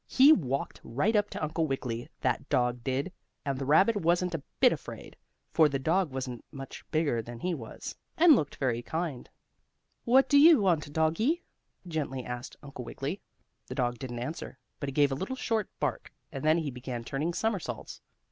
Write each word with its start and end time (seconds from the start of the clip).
He 0.07 0.31
walked 0.33 0.81
right 0.83 1.15
up 1.15 1.29
to 1.29 1.43
Uncle 1.43 1.67
Wiggily, 1.67 2.09
that 2.21 2.49
dog 2.49 2.83
did, 2.83 3.11
and 3.45 3.59
the 3.59 3.65
rabbit 3.67 3.97
wasn't 3.97 4.33
a 4.33 4.41
bit 4.59 4.73
afraid, 4.73 5.15
for 5.51 5.69
the 5.69 5.77
dog 5.77 6.09
wasn't 6.11 6.43
much 6.51 6.83
bigger 6.89 7.21
than 7.21 7.39
he 7.39 7.53
was, 7.53 7.95
and 8.17 8.35
looked 8.35 8.55
very 8.55 8.81
kind. 8.81 9.29
"What 10.03 10.27
do 10.27 10.39
you 10.39 10.59
want, 10.59 10.91
doggie?" 10.91 11.43
gently 11.87 12.25
asked 12.25 12.55
Uncle 12.63 12.83
Wiggily. 12.83 13.21
The 13.67 13.75
dog 13.75 13.99
didn't 13.99 14.17
answer, 14.17 14.57
but 14.79 14.89
he 14.89 14.93
gave 14.93 15.11
a 15.11 15.15
little 15.15 15.35
short 15.35 15.69
bark, 15.79 16.11
and 16.31 16.43
then 16.43 16.57
he 16.57 16.71
began 16.71 17.03
turning 17.03 17.31
somersaults. 17.31 18.01